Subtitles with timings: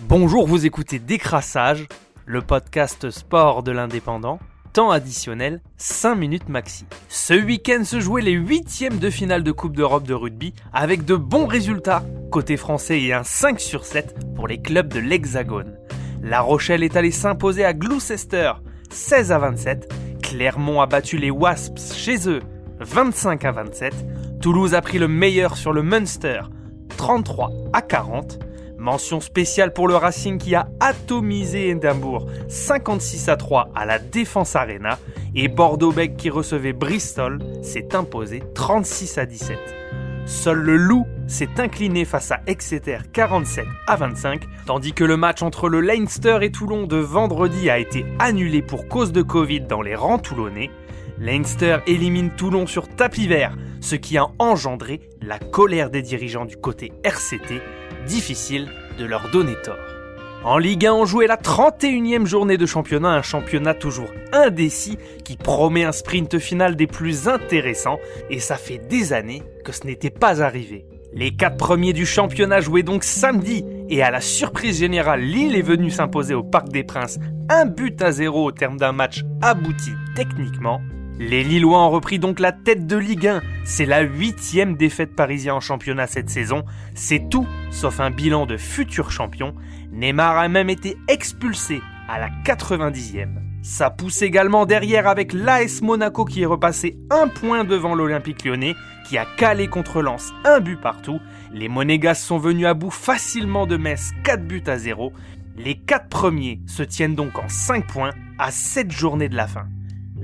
[0.00, 1.88] Bonjour, vous écoutez Décrassage,
[2.26, 4.38] le podcast sport de l'indépendant.
[4.74, 6.84] Temps additionnel, 5 minutes maxi.
[7.08, 11.16] Ce week-end se jouaient les huitièmes de finale de Coupe d'Europe de rugby avec de
[11.16, 15.78] bons résultats côté français et un 5 sur 7 pour les clubs de l'Hexagone.
[16.22, 18.52] La Rochelle est allée s'imposer à Gloucester
[18.90, 19.94] 16 à 27.
[20.22, 22.42] Clermont a battu les Wasps chez eux
[22.80, 23.94] 25 à 27.
[24.42, 26.42] Toulouse a pris le meilleur sur le Munster
[26.98, 28.45] 33 à 40.
[28.86, 34.54] Mention spéciale pour le Racing qui a atomisé Edimbourg 56 à 3 à la Défense
[34.54, 35.00] Arena
[35.34, 39.58] et Bordeaux-Bègles qui recevait Bristol s'est imposé 36 à 17.
[40.24, 45.42] Seul le Loup s'est incliné face à Exeter 47 à 25, tandis que le match
[45.42, 49.82] entre le Leinster et Toulon de vendredi a été annulé pour cause de Covid dans
[49.82, 50.70] les rangs toulonnais.
[51.18, 56.56] Leinster élimine Toulon sur tapis vert, ce qui a engendré la colère des dirigeants du
[56.56, 57.60] côté RCT,
[58.06, 59.76] difficile de leur donner tort.
[60.44, 65.36] En Ligue 1, on jouait la 31e journée de championnat, un championnat toujours indécis qui
[65.36, 67.98] promet un sprint final des plus intéressants,
[68.30, 70.86] et ça fait des années que ce n'était pas arrivé.
[71.12, 75.62] Les quatre premiers du championnat jouaient donc samedi, et à la surprise générale, Lille est
[75.62, 79.92] venue s'imposer au Parc des Princes un but à zéro au terme d'un match abouti
[80.14, 80.80] techniquement.
[81.18, 83.40] Les Lillois ont repris donc la tête de Ligue 1.
[83.64, 86.62] C'est la huitième défaite parisien en championnat cette saison.
[86.94, 89.54] C'est tout sauf un bilan de futur champion.
[89.92, 93.40] Neymar a même été expulsé à la 90e.
[93.62, 98.74] Ça pousse également derrière avec l'AS Monaco qui est repassé un point devant l'Olympique lyonnais,
[99.08, 101.18] qui a calé contre Lens un but partout.
[101.50, 105.14] Les Monégas sont venus à bout facilement de Metz 4 buts à 0.
[105.56, 109.66] Les 4 premiers se tiennent donc en 5 points à 7 journées de la fin.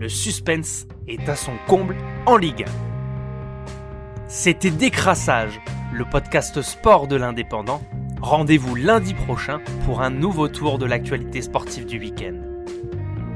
[0.02, 2.66] Le suspense est à son comble en Ligue 1.
[4.26, 5.60] C'était Décrassage,
[5.92, 7.80] le podcast sport de l'indépendant.
[8.20, 12.34] Rendez-vous lundi prochain pour un nouveau tour de l'actualité sportive du week-end.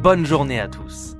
[0.03, 1.17] Bonne journée à tous.